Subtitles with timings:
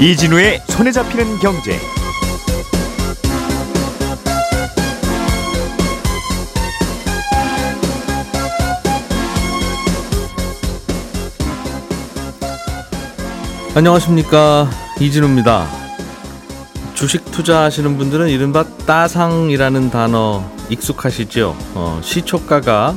[0.00, 1.78] 이진우의 손에 잡히는 경제.
[13.74, 14.70] 안녕하십니까
[15.00, 15.68] 이진우입니다.
[16.94, 21.56] 주식 투자하시는 분들은 이른바 따상이라는 단어 익숙하시죠?
[21.74, 22.94] 어, 시초가가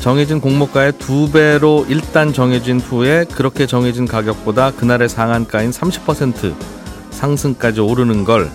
[0.00, 6.54] 정해진 공모가의 두 배로 일단 정해진 후에 그렇게 정해진 가격보다 그날의 상한가인 30%
[7.10, 8.50] 상승까지 오르는 걸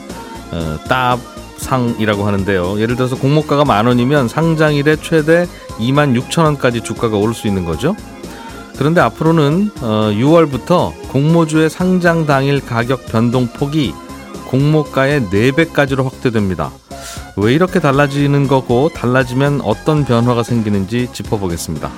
[0.52, 2.80] 어, 따상이라고 하는데요.
[2.80, 5.48] 예를 들어서 공모가가 만 원이면 상장일에 최대
[5.80, 7.96] 2만 6천 원까지 주가가 오를 수 있는 거죠.
[8.78, 13.94] 그런데 앞으로는 어, 6월부터 공모주의 상장 당일 가격 변동폭이
[14.48, 16.72] 공모가의 4배까지로 확대됩니다.
[17.36, 21.92] 왜 이렇게 달라지는 거고 달라지면 어떤 변화가 생기는지 짚어보겠습니다.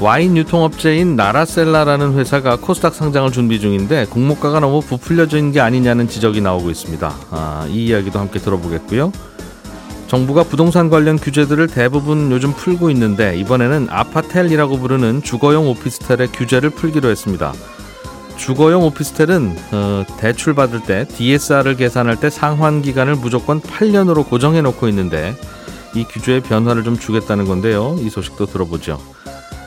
[0.00, 6.70] 와인 유통업체인 나라셀라라는 회사가 코스닥 상장을 준비 중인데 공모가가 너무 부풀려진 게 아니냐는 지적이 나오고
[6.70, 7.14] 있습니다.
[7.30, 9.12] 아, 이 이야기도 함께 들어보겠고요.
[10.08, 17.08] 정부가 부동산 관련 규제들을 대부분 요즘 풀고 있는데 이번에는 아파텔이라고 부르는 주거용 오피스텔의 규제를 풀기로
[17.08, 17.52] 했습니다.
[18.36, 24.88] 주거용 오피스텔은 어, 대출 받을 때 DSR을 계산할 때 상환 기간을 무조건 8년으로 고정해 놓고
[24.88, 25.34] 있는데
[25.94, 27.96] 이 규제의 변화를 좀 주겠다는 건데요.
[28.00, 28.98] 이 소식도 들어보죠.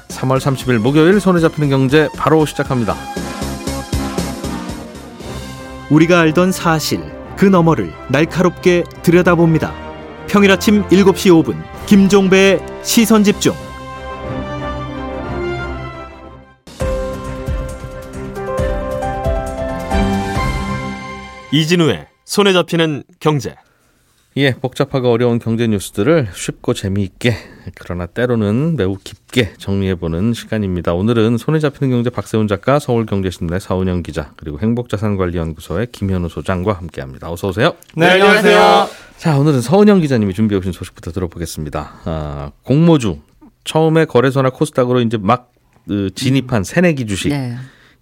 [0.09, 2.95] 3월 30일 목요일 손에 잡히는 경제 바로 시작합니다.
[5.89, 7.02] 우리가 알던 사실
[7.38, 9.73] 그 너머를 날카롭게 들여다봅니다.
[10.27, 13.53] 평일 아침 7시 5분 김종배의 시선 집중.
[21.55, 23.55] 이진우의 손에 잡히는 경제.
[24.35, 27.33] 예, 복잡하고 어려운 경제 뉴스들을 쉽고 재미있게
[27.75, 30.93] 그러나 때로는 매우 깊게 정리해보는 시간입니다.
[30.93, 37.31] 오늘은 손에 잡히는 경제 박세훈 작가, 서울경제신문의 사운영 기자, 그리고 행복자산관리연구소의 김현우 소장과 함께합니다.
[37.31, 37.73] 어서 오세요.
[37.95, 38.89] 네, 안녕하세요.
[39.15, 41.94] 자, 오늘은 서운영 기자님이 준비해 오신 소식부터 들어보겠습니다.
[42.03, 43.19] 아, 공모주
[43.63, 45.53] 처음에 거래소나 코스닥으로 이제 막
[45.88, 47.29] 그, 진입한 새내기 주식.
[47.29, 47.55] 네.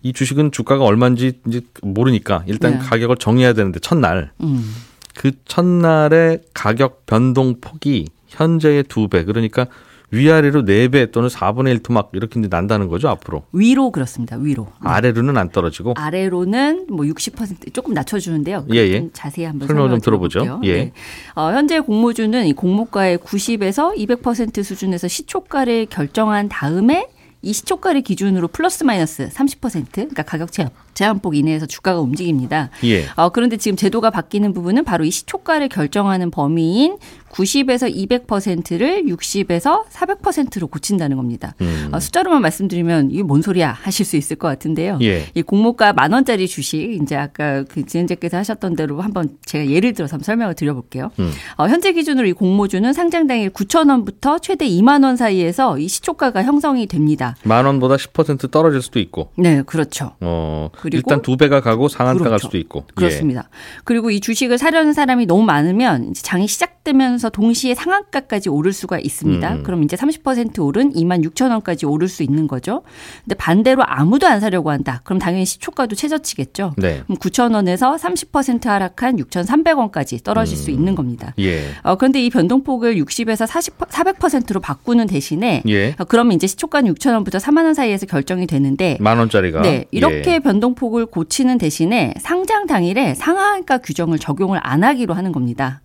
[0.04, 2.80] 이 주식은 주가가 얼마인지 이제 모르니까 일단 네.
[2.80, 4.74] 가격을 정해야 되는데 첫날 음.
[5.16, 9.68] 그 첫날의 가격 변동 폭이 현재의 두 배 그러니까
[10.12, 14.36] 위아래로 네 배 또는 4분의 1 토막 이렇게 이제 난다는 거죠 앞으로 위로 그렇습니다.
[14.36, 14.64] 위로.
[14.82, 14.88] 음.
[14.88, 18.66] 아래로는 안 떨어지고 아래로는 뭐 60% 조금 낮춰 주는데요.
[18.74, 19.00] 예, 예.
[19.00, 20.60] 좀 자세히 한번 설명 좀 들어보죠.
[20.66, 20.74] 예.
[20.74, 20.92] 네.
[21.34, 27.08] 어, 현재 공모주는 이 공모가의 90에서 200% 수준에서 시초가를 결정한 다음에
[27.44, 32.70] 이 시초가를 기준으로 플러스 마이너스 30% 그러니까 가격 제한, 제한폭 이내에서 주가가 움직입니다.
[32.84, 33.06] 예.
[33.16, 36.98] 어, 그런데 지금 제도가 바뀌는 부분은 바로 이 시초가를 결정하는 범위인
[37.34, 41.56] 90에서 200%를 60에서 400%로 고친다는 겁니다.
[41.62, 41.90] 음.
[41.92, 45.00] 어, 숫자로만 말씀드리면 이게 뭔 소리야 하실 수 있을 것 같은데요.
[45.02, 45.26] 예.
[45.34, 50.16] 이 공모가 만 원짜리 주식 이제 아까 그 진행자께서 하셨던 대로 한번 제가 예를 들어서
[50.16, 51.12] 한번 설명을 드려볼게요.
[51.20, 51.32] 음.
[51.58, 56.44] 어, 현재 기준으로 이 공모주는 상장 당일 9천 원부터 최대 2만 원 사이에서 이 시초가가
[56.44, 57.36] 형성이 됩니다.
[57.44, 60.12] 만 원보다 10% 떨어질 수도 있고 네, 그렇죠.
[60.22, 62.48] 어 그리고 일단 두 배가 가고 상한가 갈 그렇죠.
[62.48, 62.94] 수도 있고 예.
[62.94, 63.50] 그렇습니다.
[63.86, 69.54] 그리고 이 주식을 사려는 사람이 너무 많으면 장이 시작 되면서 동시에 상한가까지 오를 수가 있습니다.
[69.54, 69.64] 음.
[69.64, 72.84] 그럼 이제 30% 오른 2만 6천 원까지 오를 수 있는 거죠.
[73.24, 75.02] 근데 반대로 아무도 안 사려고 한다.
[75.04, 76.74] 그럼 당연히 시초가도 최저치겠죠.
[76.78, 77.02] 네.
[77.06, 81.34] 그럼 9천 원에서 30% 하락한 6,300원까지 떨어질 수 있는 겁니다.
[81.40, 81.64] 예.
[81.84, 85.96] 어, 그런데 이 변동폭을 60에서 40, 400%로 바꾸는 대신에 예.
[85.98, 90.34] 어, 그러면 이제 시초가는 6천 원부터 4만 원 사이에서 결정이 되는데 만 원짜리가 네, 이렇게
[90.34, 90.40] 예.
[90.40, 95.82] 변동폭을 고치는 대신에 상장 당일에 상한가 규정을 적용을 안 하기로 하는 겁니다.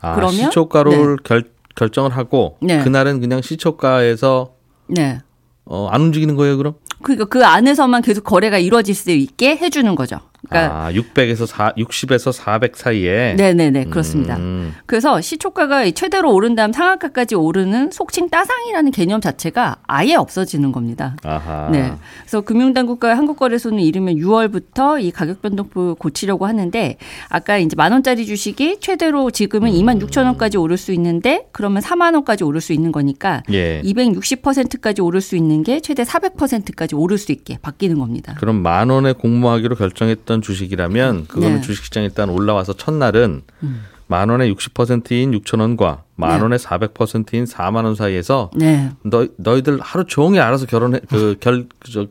[0.00, 1.44] 아, 그러면- 시초가를 결,
[1.74, 2.82] 결정을 하고 네.
[2.82, 4.52] 그날은 그냥 시초가에서
[4.88, 5.20] 네.
[5.64, 6.74] 어, 안 움직이는 거예요, 그럼?
[7.02, 10.18] 그러니까 그 안에서만 계속 거래가 이루어질 수 있게 해주는 거죠.
[10.46, 13.34] 그러니까 아, 600에서 4, 60에서 400 사이에.
[13.34, 14.36] 네네네 그렇습니다.
[14.36, 21.16] 음, 그래서 시초가가 최대로 오른 다음 상한가까지 오르는 속칭 따상이라는 개념 자체가 아예 없어지는 겁니다.
[21.24, 21.68] 아하.
[21.70, 21.92] 네.
[22.20, 26.96] 그래서 금융당국과 한국거래소는 이르면 6월부터 이 가격 변동폭을 고치려고 하는데
[27.28, 32.14] 아까 이제 만 원짜리 주식이 최대로 지금은 2만 6천 원까지 오를 수 있는데 그러면 4만
[32.14, 33.82] 원까지 오를 수 있는 거니까 예.
[33.82, 38.34] 260%까지 오를 수 있는 게 최대 400%까지 오를 수 있게 바뀌는 겁니다.
[38.38, 41.60] 그럼 만 원에 공모하기로 결정했던 주식이라면 그거는 네.
[41.60, 43.84] 주식시장에 일단 올라와서 첫날은 음.
[44.06, 46.42] 만 원에 60%인 6천 원과 만 네.
[46.42, 48.90] 원에 400%인 4만 원 사이에서 네.
[49.02, 52.06] 너 너희들 하루 종일 알아서 결혼해 그 결 저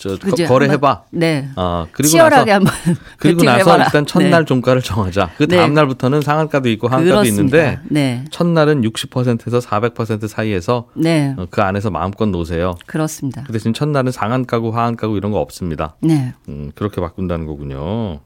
[0.00, 0.46] 저 그죠?
[0.46, 1.50] 거, 래해봐 네.
[1.56, 3.84] 어, 그리고 치열하게 나서 한번 그리고 나서 해봐라.
[3.84, 4.44] 일단 첫날 네.
[4.46, 5.32] 종가를 정하자.
[5.36, 5.58] 그 네.
[5.58, 7.24] 다음 날부터는 상한가도 있고 하한가도.
[7.26, 8.24] 있는데 네.
[8.30, 11.34] 첫날은 60%에서 400% 사이에서 네.
[11.36, 12.76] 어, 그 안에서 마음껏 놓으세요.
[12.86, 13.42] 그렇습니다.
[13.42, 15.96] 그 대신 첫날은 상한가고 하한가고 이런 거 없습니다.
[16.00, 16.32] 네.
[16.48, 18.20] 음, 그렇게 바꾼다는 거군요.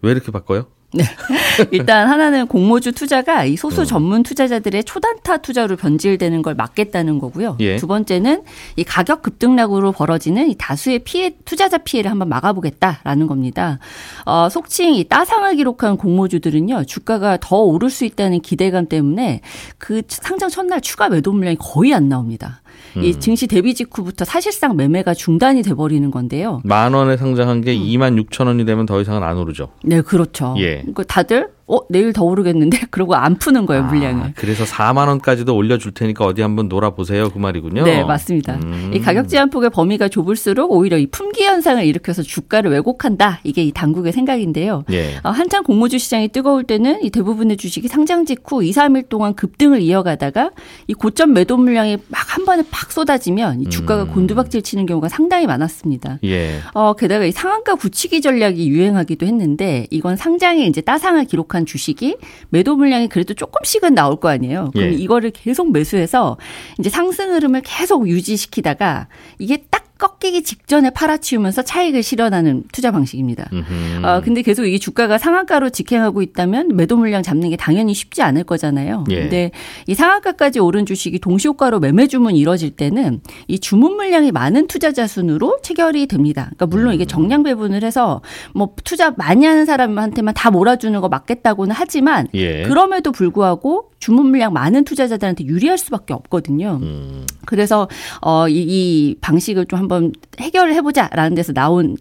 [0.00, 0.64] 왜 이렇게 바꿔요?
[1.70, 3.86] 일단 하나는 공모주 투자가 이 소수 음.
[3.86, 7.56] 전문 투자자들의 초단타 투자로 변질되는 걸 막겠다는 거고요.
[7.60, 7.76] 예.
[7.76, 8.42] 두 번째는
[8.76, 13.78] 이 가격 급등락으로 벌어지는 이 다수의 피해 투자자 피해를 한번 막아보겠다라는 겁니다.
[14.24, 19.40] 어, 속칭 이 따상을 기록한 공모주들은요 주가가 더 오를 수 있다는 기대감 때문에
[19.78, 22.60] 그 상장 첫날 추가 매도 물량이 거의 안 나옵니다.
[22.96, 23.04] 음.
[23.04, 26.60] 이 증시 대비 직후부터 사실상 매매가 중단이 돼 버리는 건데요.
[26.64, 27.62] 만 원에 상장한 음.
[27.62, 29.70] 게 2만 6천 원이 되면 더 이상은 안 오르죠.
[29.82, 30.54] 네, 그렇죠.
[30.58, 30.78] 예.
[30.78, 34.22] 그러니까 다들 어 내일 더 오르겠는데 그러고 안 푸는 거예요 물량을.
[34.22, 37.30] 아, 그래서 4만 원까지도 올려 줄 테니까 어디 한번 놀아 보세요.
[37.30, 37.84] 그 말이군요.
[37.84, 38.56] 네, 맞습니다.
[38.62, 38.90] 음.
[38.94, 43.40] 이 가격 제한 폭의 범위가 좁을수록 오히려 이 품귀 현상을 일으켜서 주가를 왜곡한다.
[43.44, 44.84] 이게 이 당국의 생각인데요.
[44.92, 45.16] 예.
[45.22, 49.80] 어, 한창 공모주 시장이 뜨거울 때는 이 대부분의 주식이 상장 직후 2, 3일 동안 급등을
[49.80, 50.50] 이어가다가
[50.86, 54.08] 이 고점 매도 물량이 막 한 번에 팍 쏟아지면 이 주가가 음.
[54.08, 56.18] 곤두박질 치는 경우가 상당히 많았습니다.
[56.24, 56.58] 예.
[56.74, 62.16] 어, 게다가 이 상한가 굳히기 전략이 유행하기도 했는데 이건 상장에 이제 따상을 기록 한 주식이
[62.50, 64.70] 매도 물량이 그래도 조금씩은 나올 거 아니에요.
[64.72, 64.92] 그럼 예.
[64.92, 66.36] 이거를 계속 매수해서
[66.78, 69.08] 이제 상승 흐름을 계속 유지시키다가
[69.38, 73.48] 이게 딱 꺾이기 직전에 팔아치우면서 차익을 실현하는 투자 방식입니다.
[73.52, 74.04] 음흠.
[74.04, 78.42] 어, 근데 계속 이게 주가가 상한가로 직행하고 있다면 매도 물량 잡는 게 당연히 쉽지 않을
[78.44, 79.04] 거잖아요.
[79.10, 79.20] 예.
[79.20, 79.50] 근데
[79.86, 85.58] 이 상한가까지 오른 주식이 동시효과로 매매 주문이 이뤄질 때는 이 주문 물량이 많은 투자자 순으로
[85.62, 86.50] 체결이 됩니다.
[86.56, 86.94] 그러니까 물론 음.
[86.94, 88.20] 이게 정량 배분을 해서
[88.52, 92.62] 뭐 투자 많이 하는 사람한테만 다 몰아주는 거 맞겠다고는 하지만 예.
[92.64, 96.78] 그럼에도 불구하고 주문 물량 많은 투자자들한테 유리할 수밖에 없거든요.
[96.82, 97.24] 음.
[97.46, 97.88] 그래서
[98.20, 101.96] 어, 이, 이 방식을 좀 한번 해결을 해보자라는 데서 나온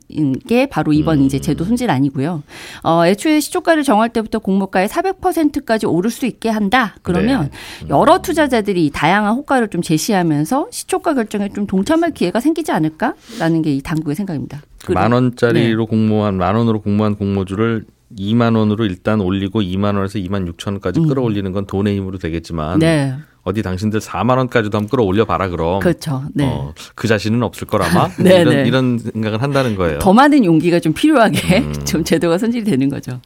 [0.50, 1.23] 게 바로 이번 음.
[1.23, 2.44] 이제 제도 손질 아니고요.
[2.83, 6.94] 어, 애초에 시초가를 정할 때부터 공모가의 400%까지 오를 수 있게 한다.
[7.03, 7.50] 그러면
[7.83, 7.88] 네.
[7.88, 13.81] 여러 투자자들이 다양한 호가를 좀 제시하면서 시초가 결정에 좀 동참할 기회가 생기지 않을까라는 게 이
[13.81, 14.61] 당국의 생각입니다.
[14.83, 15.15] 그리고- 만 네.
[15.15, 17.85] 원짜리로 공모한 만 원으로 공모한 공모주를
[18.18, 22.80] 2만 원으로 일단 올리고 2만 원에서 2만 6천 원까지 끌어올리는 건 돈의 힘으로 되겠지만 음.
[22.80, 25.80] 네, 어디 당신들 4만 원까지도 한번 끌어올려 봐라 그럼.
[25.80, 26.24] 그렇죠.
[26.33, 26.45] 네.
[26.48, 28.63] 어, 그 자신은 없을 거라마 네, 이런, 네.
[28.65, 30.00] 이런 생각을 한다는 거예요.
[30.00, 31.74] 더 많은 용기가 좀 필요하게 음.
[31.86, 33.19] 좀 제도가 손질이 되는 거죠.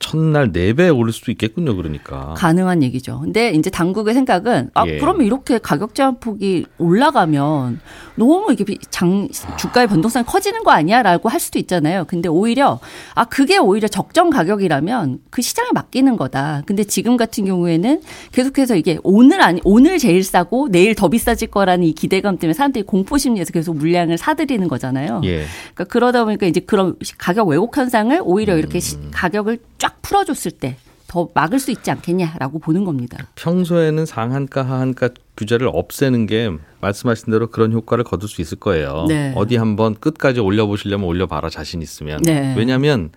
[0.00, 1.74] 첫날 4배 오를 수도 있겠군요.
[1.76, 2.34] 그러니까.
[2.36, 3.20] 가능한 얘기죠.
[3.20, 4.98] 근데 이제 당국의 생각은 아 예.
[4.98, 7.80] 그러면 이렇게 가격 제한 폭이 올라가면
[8.16, 12.04] 너무 이게 비- 장 주가의 변동성이 커지는 거 아니야라고 할 수도 있잖아요.
[12.06, 12.78] 근데 오히려
[13.14, 16.62] 아 그게 오히려 적정 가격이라면 그 시장에 맡기는 거다.
[16.66, 18.00] 근데 지금 같은 경우에는
[18.32, 22.84] 계속해서 이게 오늘 아니 오늘 제일 싸고 내일 더 비싸질 거라는 이 기대감 때문에 사람들이
[22.84, 25.20] 공포 심리에서 계속 물량을 사들이는 거잖아요.
[25.24, 25.44] 예.
[25.74, 28.80] 그러니까 그러다 보니까 이제 그런 가격 왜곡 현상을 오히려 이렇게 음.
[28.80, 30.76] 시- 가격을 쫙 풀어줬을 때
[31.08, 33.16] 더 막을 수 있지 않겠냐라고 보는 겁니다.
[33.34, 35.08] 평소에는 상한가 하한가
[35.38, 36.50] 규제를 없애는 게
[36.82, 39.06] 말씀하신 대로 그런 효과를 거둘 수 있을 거예요.
[39.08, 39.32] 네.
[39.34, 42.20] 어디 한번 끝까지 올려보시려면 올려봐라 자신 있으면.
[42.22, 42.54] 네.
[42.58, 43.10] 왜냐하면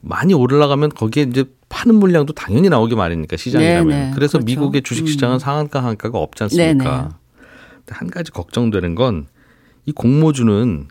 [0.00, 3.88] 많이 올라가면 거기에 이제 파는 물량도 당연히 나오기 마련이니까 시장이라면.
[3.88, 4.12] 네, 네.
[4.12, 4.46] 그래서 그렇죠.
[4.46, 5.38] 미국의 주식시장은 음.
[5.38, 7.02] 상한가 하한가가 없지 않습니까?
[7.02, 7.44] 네,
[7.86, 7.92] 네.
[7.92, 9.28] 한 가지 걱정되는 건
[9.86, 10.88] 이 공모주는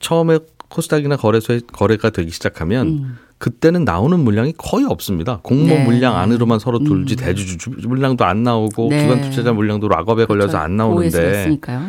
[0.00, 0.38] 처음에
[0.70, 3.18] 코스닥이나 거래소에 거래가 되기 시작하면 음.
[3.38, 5.40] 그때는 나오는 물량이 거의 없습니다.
[5.42, 5.82] 공모 네.
[5.84, 7.16] 물량 안으로만 서로 돌지 음.
[7.16, 9.02] 대주주 물량도 안 나오고 네.
[9.02, 11.08] 기관 투자자 물량도 락업에 걸려서 안 나오는데.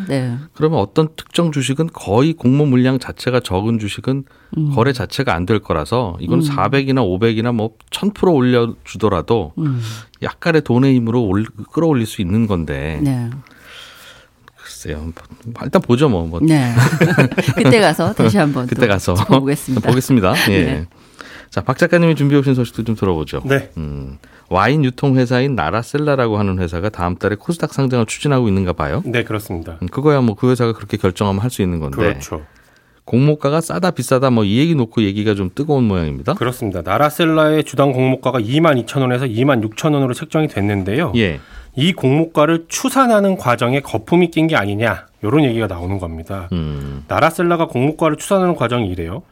[0.08, 0.38] 네.
[0.54, 4.24] 그러면 어떤 특정 주식은 거의 공모 물량 자체가 적은 주식은
[4.58, 4.72] 음.
[4.74, 6.44] 거래 자체가 안 될 거라서 이건 음.
[6.46, 9.82] 400이나 500이나 뭐 1000% 올려주더라도 음.
[10.24, 13.02] 약간의 돈의 힘으로 올, 끌어올릴 수 있는 건데
[14.88, 14.96] 네.
[14.96, 15.14] 뭐,
[15.64, 16.26] 일단 보죠 뭐.
[16.26, 16.74] 뭐 네.
[17.56, 19.88] 그때 가서 다시 한번 그때 가서 보겠습니다.
[19.90, 20.34] 보겠습니다.
[20.50, 20.64] 예.
[20.64, 20.86] 네.
[21.50, 23.42] 자, 박 작가님이 준비해 오신 소식도 좀 들어보죠.
[23.46, 23.72] 네.
[23.76, 24.18] 음,
[24.50, 29.04] 와인 유통 회사인 나라셀라라고 하는 회사가 다음 달에 코스닥 상장을 추진하고 있는가 봐요.
[29.06, 29.78] 네, 그렇습니다.
[29.82, 32.44] 음, 그거야 뭐 그 회사가 그렇게 결정하면 할 수 있는 건데 그렇죠.
[33.04, 36.36] 공모가가 싸다 비싸다 뭐 이 얘기 놓고 얘기가 좀 뜨거운 모양입니다.
[36.36, 36.82] 그렇습니다.
[36.84, 41.12] 나라셀라의 주당 공모가가 2만 2천 원에서 2만 6천 원으로 책정이 됐는데요.
[41.18, 41.40] 예.
[41.76, 46.50] 이 공모가를 추산하는 과정에 거품이 낀 게 아니냐 이런 얘기가 나오는 겁니다.
[46.52, 47.06] 음.
[47.08, 49.24] 나라셀라가 공모가를 추산하는 과정이 이래요.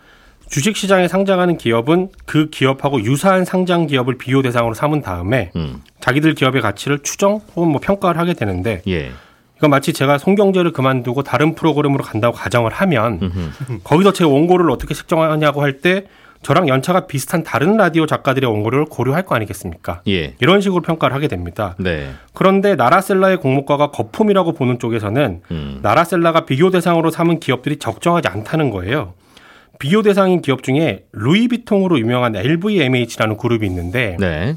[0.49, 5.81] 주식시장에 상장하는 기업은 그 기업하고 유사한 상장 기업을 비교 대상으로 삼은 다음에 음.
[5.99, 9.11] 자기들 기업의 가치를 추정 혹은 뭐 평가를 하게 되는데 예.
[9.57, 13.79] 이건 마치 제가 송경제를 그만두고 다른 프로그램으로 간다고 가정을 하면 음흠.
[13.83, 16.05] 거기서 제 원고를 어떻게 책정하냐고 할 때
[16.41, 20.01] 저랑 연차가 비슷한 다른 라디오 작가들의 원고료를 고려할 거 아니겠습니까?
[20.07, 20.35] 예.
[20.39, 21.75] 이런 식으로 평가를 하게 됩니다.
[21.79, 22.11] 네.
[22.33, 25.79] 그런데 나라셀라의 공모가가 거품이라고 보는 쪽에서는 음.
[25.81, 29.13] 나라셀라가 비교 대상으로 삼은 기업들이 적정하지 않다는 거예요.
[29.79, 34.55] 비교 대상인 기업 중에 루이비통으로 유명한 LVMH라는 그룹이 있는데 네.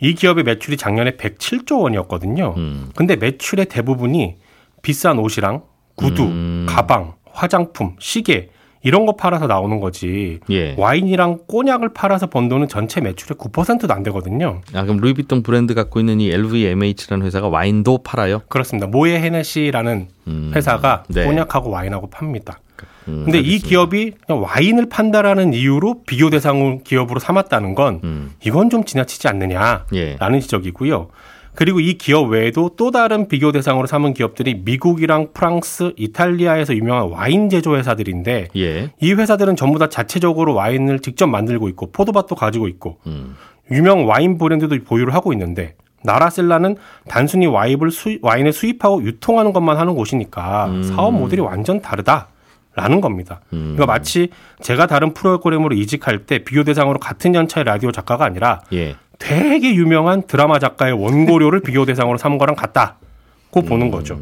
[0.00, 2.54] 이 기업의 매출이 작년에 107조 원이었거든요.
[2.56, 2.90] 음.
[2.94, 4.36] 근데 매출의 대부분이
[4.82, 5.62] 비싼 옷이랑
[5.94, 6.66] 구두, 음.
[6.68, 8.50] 가방, 화장품, 시계
[8.82, 10.40] 이런 거 팔아서 나오는 거지.
[10.50, 10.74] 예.
[10.78, 14.60] 와인이랑 꼬냑을 팔아서 번 돈은 전체 매출의 9%도 안 되거든요.
[14.74, 18.42] 아, 그럼 루이비통 브랜드 갖고 있는 이 LVMH라는 회사가 와인도 팔아요?
[18.48, 18.86] 그렇습니다.
[18.86, 20.52] 모에 헤네시라는 음.
[20.54, 21.24] 회사가 네.
[21.24, 22.60] 꼬냑하고 와인하고 팝니다.
[23.08, 23.68] 음, 근데 이 알겠습니다.
[23.68, 28.32] 기업이 그냥 와인을 판다라는 이유로 비교 대상 기업으로 삼았다는 건 음.
[28.44, 30.40] 이건 좀 지나치지 않느냐라는 예.
[30.40, 31.08] 지적이고요.
[31.58, 37.48] 그리고 이 기업 외에도 또 다른 비교 대상으로 삼은 기업들이 미국이랑 프랑스, 이탈리아에서 유명한 와인
[37.48, 38.92] 제조 회사들인데 예.
[39.00, 43.34] 이 회사들은 전부 다 자체적으로 와인을 직접 만들고 있고 포도밭도 가지고 있고 음.
[43.72, 45.74] 유명 와인 브랜드도 보유를 하고 있는데
[46.04, 46.76] 나라셀라는
[47.08, 50.82] 단순히 와인을, 수, 와인을 수입하고 유통하는 것만 하는 곳이니까 음.
[50.84, 52.28] 사업 모델이 완전 다르다
[52.76, 53.40] 라는 겁니다.
[53.52, 53.74] 음.
[53.74, 54.28] 그러니까 마치
[54.60, 58.94] 제가 다른 프로그램으로 이직할 때 비교 대상으로 같은 연차의 라디오 작가가 아니라 예.
[59.18, 64.20] 되게 유명한 드라마 작가의 원고료를 비교 대상으로 삼은 거랑 같다고 보는 거죠.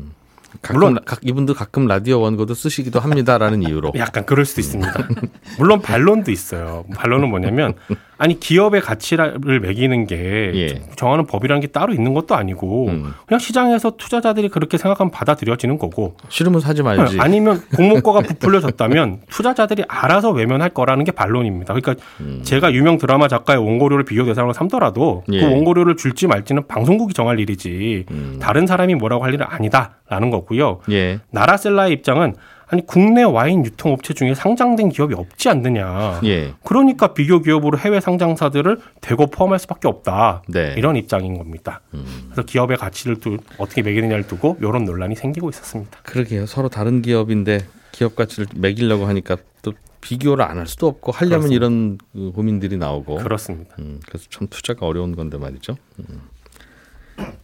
[0.63, 3.93] 가끔, 물론- 각, 이분도 가끔 라디오 원고도 쓰시기도 합니다라는 이유로.
[3.97, 4.91] 약간 그럴 수도 있습니다.
[5.59, 6.85] 물론 반론도 있어요.
[6.95, 7.75] 반론은 뭐냐면
[8.19, 10.83] 아니 기업의 가치를 매기는 게 예.
[10.97, 13.13] 정하는 법이라는 게 따로 있는 것도 아니고 음.
[13.27, 17.19] 그냥 시장에서 투자자들이 그렇게 생각하면 받아들여지는 거고 싫으면 사지 말지.
[17.21, 21.75] 아니면 공모가가 부풀려졌다면 투자자들이 알아서 외면할 거라는 게 반론입니다.
[21.75, 22.03] 그러니까
[22.43, 25.35] 제가 유명 드라마 작가의 원고료를 비교 대상으로 삼더라도 음.
[25.35, 25.41] 예.
[25.41, 28.39] 그 원고료를 줄지 말지는 방송국이 정할 일이지 음.
[28.41, 30.81] 다른 사람이 뭐라고 할 일은 아니다라는 거고요.
[30.91, 31.21] 예.
[31.31, 32.35] 나라셀라의 입장은
[32.69, 36.21] 아니 국내 와인 유통 업체 중에 상장된 기업이 없지 않느냐.
[36.25, 36.53] 예.
[36.65, 40.43] 그러니까 비교 기업으로 해외 상장사들을 대거 포함할 수밖에 없다.
[40.49, 40.75] 네.
[40.77, 41.81] 이런 입장인 겁니다.
[41.91, 45.99] 그래서 기업의 가치를 또 어떻게 매기느냐를 두고 이런 논란이 생기고 있었습니다.
[46.03, 46.47] 그러게요.
[46.47, 47.61] 서로 다른 기업인데
[47.93, 51.55] 기업 가치를 매기려고 하니까 또 비교를 안 할 수도 없고 하려면 그렇습니다.
[51.57, 53.17] 이런 그 고민들이 나오고.
[53.19, 53.77] 그렇습니다.
[53.79, 55.77] 음, 그래서 참 투자가 어려운 건데 말이죠.
[56.01, 56.23] 음.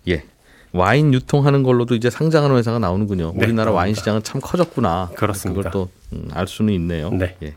[0.09, 0.25] 예.
[0.73, 3.33] 와인 유통하는 걸로도 이제 상장하는 회사가 나오는군요.
[3.37, 4.00] 네, 우리나라 와인 나옵니다.
[4.00, 5.11] 시장은 참 커졌구나.
[5.14, 5.71] 그렇습니다.
[5.71, 5.88] 그걸 또
[6.33, 7.11] 알 수는 있네요.
[7.11, 7.37] 네.
[7.43, 7.55] 예.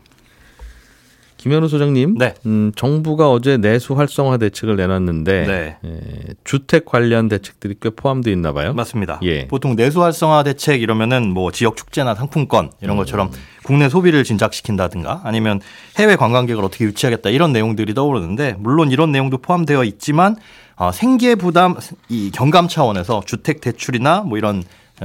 [1.46, 2.34] 김현우 소장님, 네.
[2.44, 5.76] 음, 정부가 어제 내수 활성화 대책을 내놨는데 네.
[5.84, 8.74] 예, 주택 관련 대책들이 꽤 포함되어 있나 봐요.
[8.74, 9.20] 맞습니다.
[9.22, 9.46] 예.
[9.46, 13.30] 보통 내수 활성화 대책 이러면은 뭐 지역 축제나 상품권 이런 것처럼
[13.62, 15.60] 국내 소비를 진작시킨다든가 아니면
[15.96, 20.34] 해외 관광객을 어떻게 유치하겠다 이런 내용들이 떠오르는데 물론 이런 내용도 포함되어 있지만
[20.74, 21.76] 어, 생계 부담
[22.08, 24.64] 이 경감 차원에서 주택 대출이나 뭐 이런 어,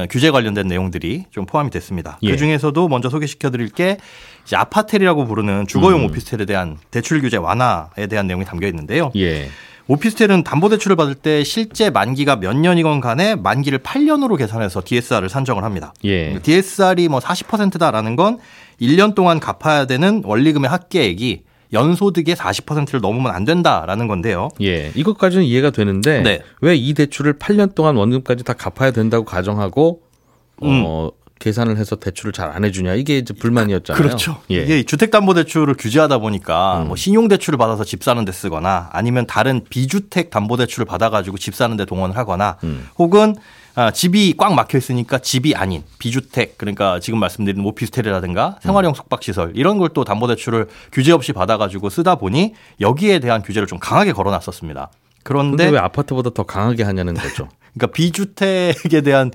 [0.10, 2.18] 규제 관련된 내용들이 좀 포함이 됐습니다.
[2.24, 2.32] 예.
[2.32, 3.98] 그 중에서도 먼저 소개시켜 드릴 게
[4.46, 6.06] 이제 아파텔이라고 부르는 주거용 음.
[6.06, 9.12] 오피스텔에 대한 대출 규제 완화에 대한 내용이 담겨 있는데요.
[9.16, 9.50] 예.
[9.88, 15.94] 오피스텔은 담보대출을 받을 때 실제 만기가 몇 년이건 간에 만기를 8년으로 계산해서 DSR을 산정을 합니다.
[16.06, 16.40] 예.
[16.40, 18.40] DSR이 뭐 40%다라는 건
[18.80, 21.44] 1년 동안 갚아야 되는 원리금의 합계액이
[21.74, 24.50] 연소득의 40%를 넘으면 안 된다라는 건데요.
[24.62, 24.92] 예.
[24.96, 26.42] 이것까지는 이해가 되는데 네.
[26.62, 30.02] 왜이 대출을 8년 동안 원금까지 다 갚아야 된다고 가정하고
[30.64, 30.84] 음.
[30.86, 34.02] 어, 계산을 해서 대출을 잘 안 해주냐 이게 이제 불만이었잖아요.
[34.04, 34.38] 그렇죠.
[34.52, 34.62] 예.
[34.64, 36.88] 이게 주택담보대출을 규제하다 보니까 음.
[36.90, 41.86] 뭐 신용대출을 받아서 집 사는 데 쓰거나 아니면 다른 비주택 담보대출을 받아가지고 집 사는 데
[41.86, 42.88] 동원을 하거나 음.
[43.00, 43.36] 혹은
[43.76, 49.78] 아, 집이 꽉 막혀 있으니까 집이 아닌 비주택 그러니까 지금 말씀드린 오피스텔이라든가 생활형 숙박시설 이런
[49.78, 54.90] 걸 또 담보대출을 규제 없이 받아가지고 쓰다 보니 여기에 대한 규제를 좀 강하게 걸어놨었습니다.
[55.24, 57.50] 그런데 왜 아파트보다 더 강하게 하냐는 거죠.
[57.74, 59.32] 그러니까 비주택에 대한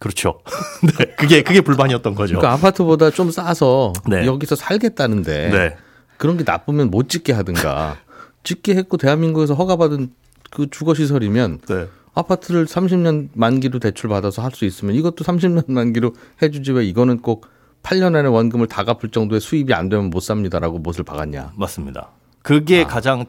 [0.00, 0.40] 그렇죠.
[0.98, 2.38] 네, 그게 그게 불만이었던 거죠.
[2.38, 4.26] 그러니까 아파트보다 좀 싸서 네.
[4.26, 5.76] 여기서 살겠다는데 네.
[6.16, 7.96] 그런 게 나쁘면 못 짓게 하든가
[8.42, 10.12] 짓게 했고 대한민국에서 허가받은
[10.50, 11.86] 그 주거 시설이면 네.
[12.16, 17.46] 아파트를 30년 만기로 대출 받아서 할 수 있으면 이것도 30년 만기로 해주지 왜 이거는 꼭
[17.82, 21.52] 8년 안에 원금을 다 갚을 정도의 수입이 안 되면 못 삽니다라고 못을 박았냐.
[21.56, 22.08] 맞습니다.
[22.42, 22.86] 그게 아.
[22.86, 23.26] 가장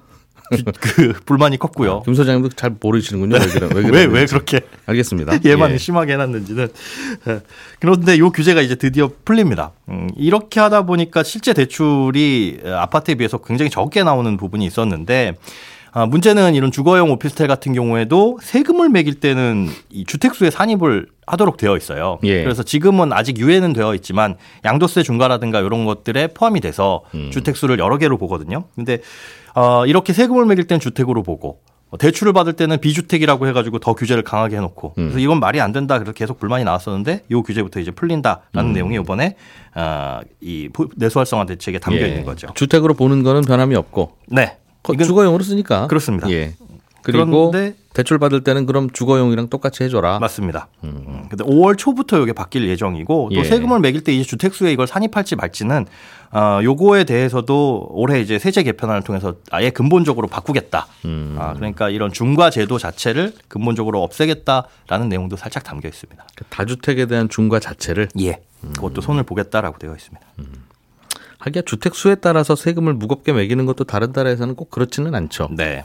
[0.50, 2.04] 그, 그 불만이 컸고요.
[2.04, 3.36] 김 소장님도 잘 모르시는군요.
[3.36, 3.70] 왜 그래?
[3.76, 4.06] 왜, 왜?
[4.06, 5.40] 왜 그렇게 알겠습니다.
[5.46, 5.78] 얘만 예.
[5.78, 6.68] 심하게 해놨는지는.
[7.28, 7.42] 예.
[7.80, 9.74] 그런데 요 규제가 이제 드디어 풀립니다.
[9.90, 15.36] 음, 이렇게 하다 보니까 실제 대출이 아파트에 비해서 굉장히 적게 나오는 부분이 있었는데
[15.98, 21.76] 아, 문제는 이런 주거용 오피스텔 같은 경우에도 세금을 매길 때는 이 주택수에 산입을 하도록 되어
[21.76, 22.20] 있어요.
[22.24, 22.44] 예.
[22.44, 27.32] 그래서 지금은 아직 유예는 되어 있지만 양도세 중과라든가 이런 것들에 포함이 돼서 음.
[27.32, 28.66] 주택수를 여러 개로 보거든요.
[28.76, 29.00] 근데
[29.56, 34.22] 어, 이렇게 세금을 매길 땐 주택으로 보고 어, 대출을 받을 때는 비주택이라고 해가지고 더 규제를
[34.22, 35.04] 강하게 해놓고 음.
[35.06, 39.36] 그래서 이건 말이 안 된다 그래서 계속 불만이 나왔었는데 이 규제부터 이제 풀린다라는 내용이 이번에
[39.74, 42.10] 어, 이 보- 내수활성화 대책에 담겨 예.
[42.10, 42.50] 있는 거죠.
[42.54, 44.58] 주택으로 보는 거는 변함이 없고 네.
[44.96, 45.88] 주거용으로 쓰니까.
[45.88, 46.30] 그렇습니다.
[46.30, 46.56] 예.
[47.08, 47.54] 그리고
[47.94, 50.20] 대출 받을 때는 그럼 주거용이랑 똑같이 해줘라.
[50.20, 50.68] 맞습니다.
[50.84, 51.26] 음.
[51.30, 53.44] 근데 5월 초부터 이게 바뀔 예정이고 또 예.
[53.46, 55.86] 세금을 매길 때 이제 주택수에 이걸 산입할지 말지는
[56.32, 60.86] 어, 요거에 대해서도 올해 이제 세제 개편안을 통해서 아예 근본적으로 바꾸겠다.
[61.06, 61.38] 음.
[61.40, 66.28] 아, 그러니까 이런 중과 제도 자체를 근본적으로 없애겠다라는 내용도 살짝 담겨 있습니다.
[66.36, 68.42] 그 다주택에 대한 중과 자체를 예.
[68.76, 70.28] 그것도 손을 보겠다라고 되어 있습니다.
[71.40, 75.50] 하기야 주택 수에 따라서 세금을 무겁게 매기는 것도 다른 나라에서는 꼭 그렇지는 않죠.
[75.52, 75.84] 네.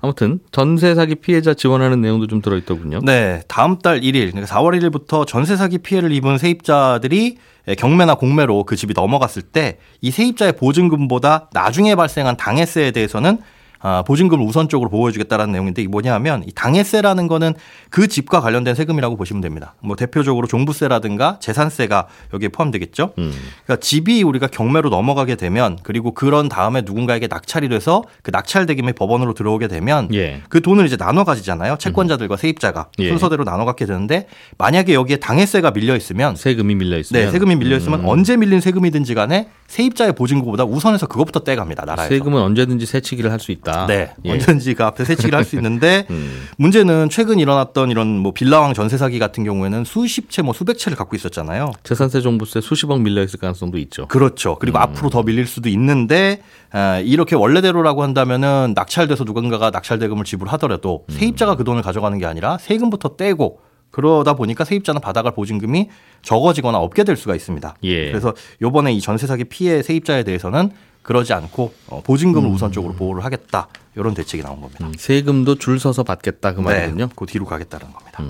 [0.00, 3.00] 아무튼 전세 사기 피해자 지원하는 내용도 좀 들어 있더군요.
[3.04, 7.36] 네, 다음 달 1일, 그러니까 4월 1일부터 전세 사기 피해를 입은 세입자들이
[7.78, 13.38] 경매나 공매로 그 집이 넘어갔을 때 이 세입자의 보증금보다 나중에 발생한 당해세에 대해서는
[13.82, 17.54] 아, 보증금을 우선적으로 보호해주겠다라는 내용인데 이게 뭐냐하면 이 당해세라는 거는
[17.90, 19.74] 그 집과 관련된 세금이라고 보시면 됩니다.
[19.80, 23.12] 뭐 대표적으로 종부세라든가 재산세가 여기에 포함되겠죠.
[23.18, 23.32] 음.
[23.64, 28.92] 그러니까 집이 우리가 경매로 넘어가게 되면 그리고 그런 다음에 누군가에게 낙찰이 돼서 그 낙찰 대금이
[28.94, 30.42] 법원으로 들어오게 되면 예.
[30.48, 31.76] 그 돈을 이제 나눠 가지잖아요.
[31.78, 33.08] 채권자들과 세입자가 예.
[33.08, 34.26] 순서대로 나눠 갖게 되는데
[34.58, 38.08] 만약에 여기에 당해세가 밀려 있으면 세금이 밀려 있으면 네, 세금이 밀려 있으면 음.
[38.08, 41.84] 언제 밀린 세금이든지 간에 세입자의 보증금보다 우선해서 그것부터 떼갑니다.
[41.84, 42.08] 나라에서.
[42.08, 43.71] 세금은 언제든지 세치기를 할 수 있다.
[43.86, 44.12] 네.
[44.24, 44.30] 예.
[44.32, 46.46] 언제든지 그 앞에 세치기를 할 수 있는데 음.
[46.58, 50.96] 문제는 최근 일어났던 이런 뭐 빌라왕 전세 사기 같은 경우에는 수십 채 뭐 수백 채를
[50.96, 51.70] 갖고 있었잖아요.
[51.84, 54.06] 재산세 종부세 수십억 밀려 있을 가능성도 있죠.
[54.08, 54.56] 그렇죠.
[54.58, 54.82] 그리고 음.
[54.82, 56.40] 앞으로 더 밀릴 수도 있는데
[56.72, 61.14] 아, 이렇게 원래대로라고 한다면은 낙찰돼서 누군가가 낙찰 대금을 지불하더라도 음.
[61.14, 63.60] 세입자가 그 돈을 가져가는 게 아니라 세금부터 떼고
[63.90, 65.88] 그러다 보니까 세입자는 받아갈 보증금이
[66.22, 67.74] 적어지거나 없게 될 수가 있습니다.
[67.84, 68.06] 예.
[68.10, 70.70] 그래서 요번에 이 전세 사기 피해 세입자에 대해서는
[71.02, 73.68] 그러지 않고 어, 보증금을 우선적으로 보호를 하겠다.
[73.94, 74.86] 이런 대책이 나온 겁니다.
[74.86, 77.06] 음, 세금도 줄 서서 받겠다 그 말이군요.
[77.06, 78.24] 네, 그 뒤로 가겠다는 겁니다.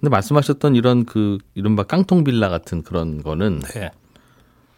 [0.00, 3.90] 근데 말씀하셨던 이런 그 이른바 깡통 빌라 같은 그런 거는 네.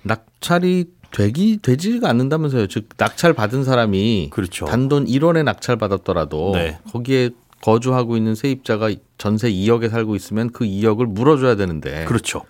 [0.02, 2.68] 낙찰이 되기 되지가 않는다면서요.
[2.68, 4.66] 즉 낙찰 받은 사람이 그렇죠.
[4.66, 6.78] 단돈 1원에 낙찰 받았더라도 네.
[6.92, 7.30] 거기에
[7.62, 12.42] 거주하고 있는 세입자가 전세 2억에 살고 있으면 그 2억을 물어줘야 되는데 그렇죠.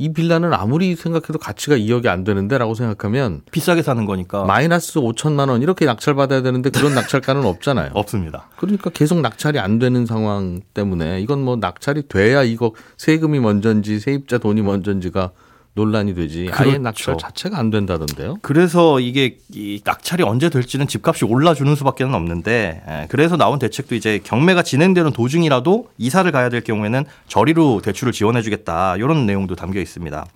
[0.00, 5.60] 이 빌라는 아무리 생각해도 가치가 2억이 안 되는데라고 생각하면 비싸게 사는 거니까 마이너스 5천만 원
[5.60, 7.90] 이렇게 낙찰 받아야 되는데 그런 낙찰가는 없잖아요.
[7.92, 8.48] 없습니다.
[8.56, 14.38] 그러니까 계속 낙찰이 안 되는 상황 때문에 이건 뭐 낙찰이 돼야 이거 세금이 먼저인지 세입자
[14.38, 15.32] 돈이 먼저인지가
[15.80, 16.78] 논란이 되지 아예 그렇죠.
[16.82, 18.36] 낙찰 자체가 안 된다던데요.
[18.42, 23.94] 그래서 이게 이 낙찰이 언제 될지는 집값이 올라주는 수밖에 는 없는데 에, 그래서 나온 대책도
[23.94, 30.26] 이제 경매가 진행되는 도중이라도 이사를 가야 될 경우에는 저리로 대출을 지원해주겠다 이런 내용도 담겨 있습니다.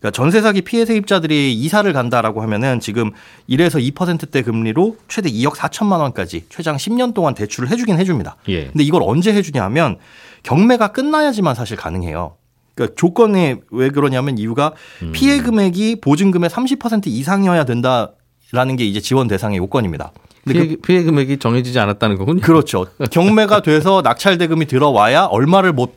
[0.00, 3.10] 그러니까 전세 사기 피해 세입자들이 이사를 간다라고 하면은 지금
[3.48, 8.36] 1에서 2%대 금리로 최대 2억 4천만 원까지 최장 10년 동안 대출을 해주긴 해줍니다.
[8.48, 8.66] 예.
[8.66, 9.98] 근데 이걸 언제 해주냐 하면
[10.44, 12.37] 경매가 끝나야지만 사실 가능해요.
[12.78, 15.10] 그러니까 조건이 왜 그러냐면 이유가 음.
[15.12, 20.12] 피해 금액이 보증금의 30% 이상이어야 된다라는 게 이제 지원 대상의 요건입니다.
[20.44, 22.40] 근데 피해, 피해 금액이 정해지지 않았다는 거군요.
[22.40, 25.96] 그, 렇죠 경매가 돼서 낙찰 대금이 들어와야 얼마를 못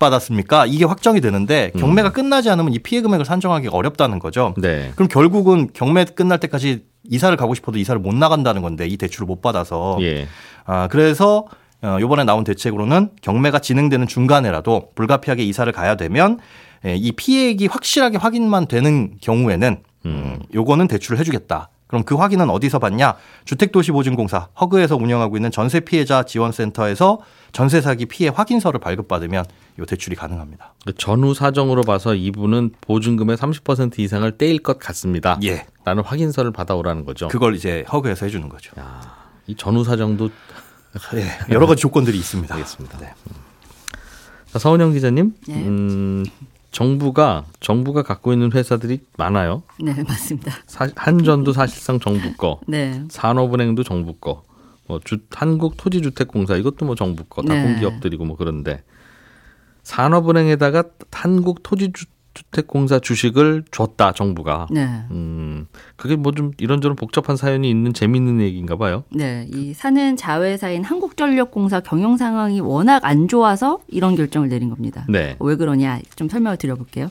[0.00, 0.66] 받았습니까?
[0.66, 4.54] 이게 확정이 되는데 경매가 끝나지 않으면 이 피해 금액을 산정하기가 어렵다는 거죠.
[4.56, 4.92] 네.
[4.96, 9.40] 그럼 결국은 경매 끝날 때까지 이사를 가고 싶어도 이사를 못 나간다는 건데 이 대출을 못
[9.40, 10.26] 받아서 예.
[10.64, 11.46] 아, 그래서
[11.82, 16.38] 어, 요번에 나온 대책으로는 경매가 진행되는 중간에라도 불가피하게 이사를 가야 되면
[16.84, 21.68] 예, 이 피해액이 확실하게 확인만 되는 경우에는 음, 요거는 대출을 해주겠다.
[21.86, 23.16] 그럼 그 확인은 어디서 받냐?
[23.46, 27.18] 주택도시보증공사 허그에서 운영하고 있는 전세 피해자 지원센터에서
[27.50, 29.44] 전세 사기 피해 확인서를 발급받으면
[29.80, 30.74] 요 대출이 가능합니다.
[30.86, 35.36] 그 전후 사정으로 봐서 이분은 보증금의 30% 이상을 떼일 것 같습니다.
[35.42, 35.66] 예.
[35.84, 37.26] 라는 확인서를 받아오라는 거죠.
[37.26, 38.72] 그걸 이제 허그에서 해주는 거죠.
[39.48, 40.30] 이 전후 사정도
[41.14, 42.54] 예, 여러 가지 조건들이 있습니다.
[42.54, 42.98] 알겠습니다.
[42.98, 43.12] 네.
[44.52, 45.54] 자, 서은영 기자님, 네.
[45.66, 46.24] 음,
[46.72, 49.62] 정부가 정부가 갖고 있는 회사들이 많아요.
[49.80, 50.52] 네, 맞습니다.
[50.66, 53.02] 사- 한전도 사실상 정부 거, 네.
[53.08, 54.44] 산업은행도 정부 거,
[54.86, 57.62] 뭐 주, 한국토지주택공사 이것도 뭐 정부 거, 다 네.
[57.62, 58.82] 공기업들이고 뭐 그런데
[59.84, 62.06] 산업은행에다가 한국토지주
[62.50, 64.66] 택공사 주식을 줬다 정부가.
[64.70, 64.88] 네.
[65.10, 69.04] 음, 그게 뭐 좀 이런저런 복잡한 사연이 있는 재밌는 얘기인가 봐요.
[69.10, 75.04] 네, 이 사는 자회사인 한국전력공사 경영 상황이 워낙 안 좋아서 이런 결정을 내린 겁니다.
[75.08, 75.36] 네.
[75.40, 77.10] 왜 그러냐 좀 설명을 드려볼게요.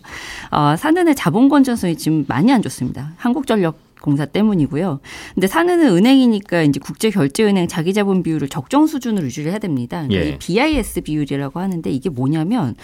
[0.51, 3.13] 어, 사는의 자본 건전성이 지금 많이 안 좋습니다.
[3.17, 4.99] 한국전력 공사 때문이고요.
[5.35, 10.05] 근데 사는은 은행이니까 이제 국제결제은행 자기자본 비율을 적정 수준으로 유지를 해야 됩니다.
[10.07, 10.29] 그러니까 예.
[10.31, 12.75] 이 BIS 비율이라고 하는데 이게 뭐냐면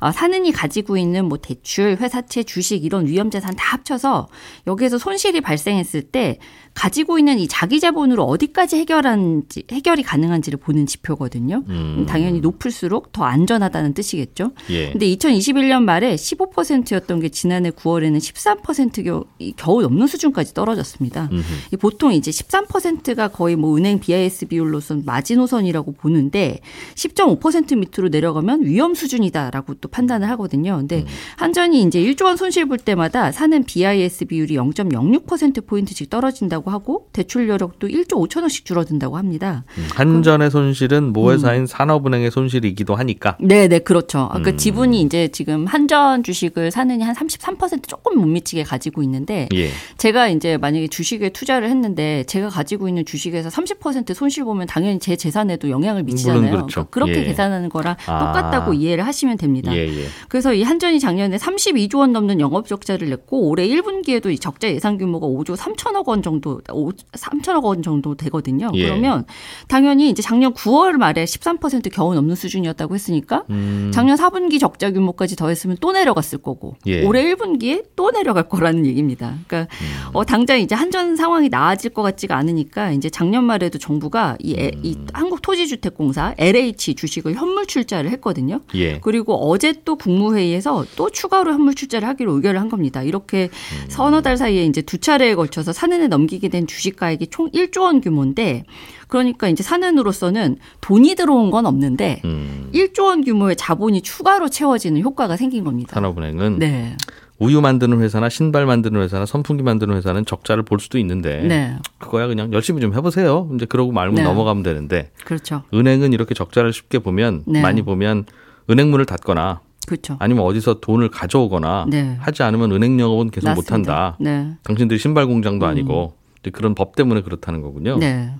[0.00, 4.28] 아, 사는이 가지고 있는 뭐 대출, 회사채, 주식 이런 위험 자산 다 합쳐서
[4.66, 6.38] 여기에서 손실이 발생했을 때
[6.74, 11.62] 가지고 있는 이 자기 자본으로 어디까지 해결한지 해결이 가능한지를 보는 지표거든요.
[11.68, 12.04] 음.
[12.08, 14.50] 당연히 높을수록 더 안전하다는 뜻이겠죠.
[14.70, 14.90] 예.
[14.90, 19.24] 근데 2021년 말에 15%였던 게 지난해 9월에는 13% 겨우,
[19.56, 21.28] 겨우 넘는 수준까지 떨 어졌습니다.
[21.32, 21.42] 음흠.
[21.72, 26.60] 이 보통 이제 13%가 거의 뭐 은행 BIS 비율로선 마지노선이라고 보는데
[26.94, 30.76] 10.5% 밑으로 내려가면 위험 수준이다라고 또 판단을 하거든요.
[30.76, 31.06] 근데 음.
[31.36, 37.48] 한전이 이제 1조 원 손실 볼 때마다 사는 BIS 비율이 0.06% 포인트씩 떨어진다고 하고 대출
[37.48, 39.64] 여력도 1조 5천원씩 줄어든다고 합니다.
[39.78, 43.36] 음, 한전의 손실은 모회사인 산업은행의 손실이기도 하니까.
[43.40, 44.28] 네, 네, 그렇죠.
[44.28, 44.56] 그러니까 음.
[44.56, 49.70] 지분이 이제 지금 한전 주식을 사느니 한 33% 조금 못 미치게 가지고 있는데 예.
[49.98, 55.16] 제가 이제 만약에 주식에 투자를 했는데 제가 가지고 있는 주식에서 30% 손실 보면 당연히 제
[55.16, 56.40] 재산에도 영향을 미치잖아요.
[56.40, 56.86] 물론 그렇죠.
[56.90, 57.24] 그렇게 예.
[57.24, 58.18] 계산하는 거랑 아.
[58.18, 59.74] 똑같다고 이해를 하시면 됩니다.
[59.74, 60.04] 예, 예.
[60.28, 64.98] 그래서 이 한전이 작년에 32조 원 넘는 영업 적자를 냈고 올해 1분기에도 이 적자 예상
[64.98, 68.70] 규모가 5조 3천억 원 정도 5, 3천억 원 정도 되거든요.
[68.74, 68.84] 예.
[68.84, 69.24] 그러면
[69.68, 73.90] 당연히 이제 작년 9월 말에 13% 겨우 넘는 수준이었다고 했으니까 음.
[73.92, 77.04] 작년 4분기 적자 규모까지 더했으면 또 내려갔을 거고 예.
[77.04, 79.34] 올해 1분기에 또 내려갈 거라는 얘기입니다.
[79.46, 80.10] 그러니까 음.
[80.12, 84.72] 어, 당장 이제 한전 상황이 나아질 것 같지가 않으니까 이제 작년 말에도 정부가 이, 에-
[84.82, 85.06] 이 음.
[85.12, 88.60] 한국토지주택공사 LH 주식을 현물 출자를 했거든요.
[88.74, 88.98] 예.
[89.00, 93.02] 그리고 어제 또 국무회의에서 또 추가로 현물 출자를 하기로 의결을 한 겁니다.
[93.02, 93.84] 이렇게 음.
[93.88, 98.00] 서너 달 사이에 이제 두 차례에 걸쳐서 사는에 넘기게 된 주식 가액이 총 1조 원
[98.00, 98.64] 규모인데
[99.08, 102.70] 그러니까 이제 사는으로서는 돈이 들어온 건 없는데 음.
[102.74, 105.94] 1조 원 규모의 자본이 추가로 채워지는 효과가 생긴 겁니다.
[105.94, 106.96] 산업은행은 네.
[107.38, 111.76] 우유 만드는 회사나 신발 만드는 회사나 선풍기 만드는 회사는 적자를 볼 수도 있는데 네.
[111.98, 113.50] 그거야 그냥 열심히 좀 해보세요.
[113.54, 114.22] 이제 그러고 말고 네.
[114.22, 115.62] 넘어가면 되는데 그렇죠.
[115.74, 117.60] 은행은 이렇게 적자를 쉽게 보면 네.
[117.60, 118.26] 많이 보면
[118.70, 120.16] 은행문을 닫거나 그렇죠.
[120.20, 122.16] 아니면 어디서 돈을 가져오거나 네.
[122.20, 123.74] 하지 않으면 은행 영업은 계속 맞습니다.
[123.76, 124.16] 못한다.
[124.20, 124.52] 네.
[124.62, 127.98] 당신들이 신발 공장도 아니고 이제 그런 법 때문에 그렇다는 거군요.
[127.98, 128.32] 네.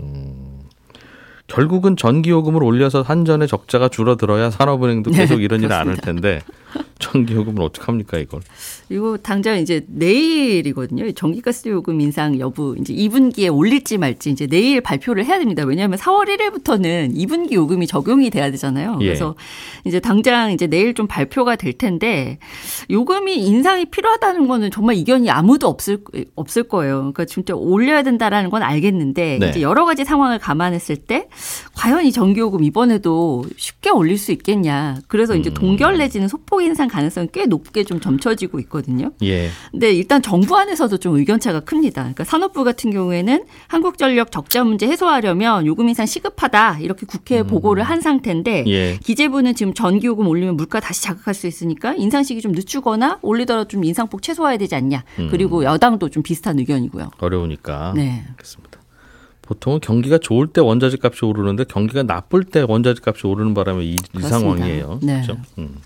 [1.46, 5.96] 결국은 전기요금을 올려서 한전의 적자가 줄어들어야 산업은행도 네, 계속 이런 일을 안 할.
[5.96, 6.40] 텐데
[6.98, 8.40] 전기 요금을 어떡합니까 이걸?
[8.88, 11.10] 이거 당장 이제 내일이거든요.
[11.12, 15.64] 전기가스 요금 인상 여부 이제 2분기에 올릴지 말지 이제 내일 발표를 해야 됩니다.
[15.64, 18.98] 왜냐하면 4월 1일부터는 2분기 요금이 적용이 돼야 되잖아요.
[19.00, 19.06] 예.
[19.06, 19.34] 그래서
[19.84, 22.38] 이제 당장 이제 내일 좀 발표가 될 텐데
[22.90, 25.98] 요금이 인상이 필요하다는 거는 정말 이견이 아무도 없을
[26.34, 26.98] 없을 거예요.
[26.98, 29.48] 그러니까 진짜 올려야 된다라는 건 알겠는데 네.
[29.48, 31.28] 이제 여러 가지 상황을 감안했을 때
[31.74, 34.98] 과연 이 전기 요금 이번에도 쉽게 올릴 수 있겠냐.
[35.08, 35.54] 그래서 이제 음.
[35.54, 39.12] 동결 내지는 소폭 인상 가능성이 꽤 높게 좀 점쳐지고 있거든요.
[39.22, 39.48] 예.
[39.70, 42.02] 근데 일단 정부 안에서도 좀 의견차가 큽니다.
[42.02, 48.00] 그러니까 산업부 같은 경우에는 한국전력 적자 문제 해소하려면 요금 인상 시급하다 이렇게 국회에 보고를 한
[48.00, 48.68] 상태인데 음.
[48.68, 48.98] 예.
[49.02, 53.84] 기재부는 지금 전기요금 올리면 물가 다시 자극할 수 있으니까 인상 시기 좀 늦추거나 올리더라도 좀
[53.84, 55.04] 인상폭 최소화해야 되지 않냐.
[55.18, 55.28] 음.
[55.30, 57.10] 그리고 여당도 좀 비슷한 의견이고요.
[57.18, 57.92] 어려우니까.
[57.96, 58.24] 네.
[58.30, 58.80] 알겠습니다.
[59.42, 63.92] 보통은 경기가 좋을 때 원자재 값이 오르는데 경기가 나쁠 때 원자재 값이 오르는 바람에 이,
[63.92, 64.38] 이 그렇습니다.
[64.38, 65.00] 상황이에요.
[65.02, 65.22] 네.
[65.22, 65.40] 그렇죠?
[65.58, 65.76] 음.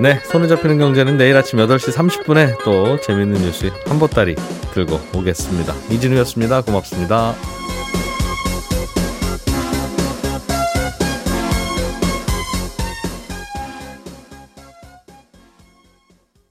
[0.00, 4.34] 네, 손에 잡히는 경제는 내일 아침 8시 30분에 또 재미있는 뉴스 한 보따리
[4.74, 5.72] 들고 오겠습니다.
[5.90, 6.62] 이진우였습니다.
[6.62, 7.34] 고맙습니다.